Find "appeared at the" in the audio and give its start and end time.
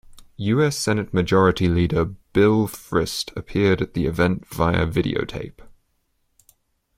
3.37-4.07